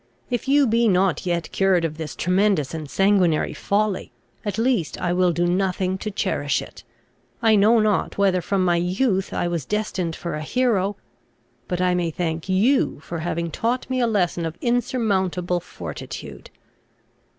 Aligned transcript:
If 0.31 0.47
you 0.47 0.65
be 0.65 0.87
not 0.87 1.27
yet 1.27 1.51
cured 1.51 1.85
of 1.85 1.99
this 1.99 2.15
tremendous 2.15 2.73
and 2.73 2.89
sanguinary 2.89 3.53
folly, 3.53 4.11
at 4.43 4.57
least 4.57 4.99
I 4.99 5.13
will 5.13 5.31
do 5.31 5.45
nothing 5.45 5.99
to 5.99 6.09
cherish 6.09 6.59
it. 6.59 6.83
I 7.39 7.55
know 7.55 7.77
not 7.77 8.17
whether 8.17 8.41
from 8.41 8.65
my 8.65 8.77
youth 8.77 9.31
I 9.31 9.47
was 9.47 9.63
destined 9.63 10.15
for 10.15 10.33
a 10.33 10.41
hero; 10.41 10.95
but 11.67 11.81
I 11.81 11.93
may 11.93 12.09
thank 12.09 12.49
you 12.49 12.99
for 13.01 13.19
having 13.19 13.51
taught 13.51 13.87
me 13.91 13.99
a 13.99 14.07
lesson 14.07 14.43
of 14.43 14.57
insurmountable 14.59 15.59
fortitude. 15.59 16.49